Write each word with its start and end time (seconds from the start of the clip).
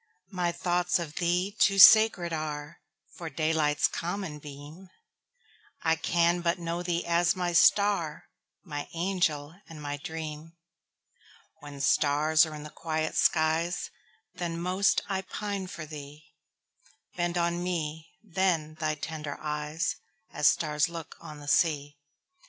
My 0.31 0.51
thoughts 0.51 0.97
of 0.97 1.17
thee 1.17 1.55
too 1.59 1.77
sacred 1.77 2.31
areFor 2.33 3.35
daylight's 3.35 3.87
common 3.87 4.39
beam:I 4.39 5.95
can 5.95 6.41
but 6.41 6.57
know 6.57 6.81
thee 6.81 7.05
as 7.05 7.35
my 7.35 7.53
star, 7.53 8.23
My 8.63 8.87
angel 8.95 9.53
and 9.69 9.79
my 9.79 9.97
dream; 9.97 10.53
When 11.59 11.79
stars 11.79 12.47
are 12.47 12.55
in 12.55 12.63
the 12.63 12.71
quiet 12.71 13.15
skies, 13.15 13.91
Then 14.33 14.59
most 14.59 15.01
I 15.07 15.21
pine 15.21 15.67
for 15.67 15.85
thee; 15.85 16.33
Bend 17.15 17.37
on 17.37 17.61
me 17.61 18.09
then 18.23 18.77
thy 18.79 18.95
tender 18.95 19.37
eyes, 19.39 19.97
As 20.31 20.47
stars 20.47 20.89
look 20.89 21.15
on 21.21 21.39
the 21.39 21.47
sea! 21.47 21.99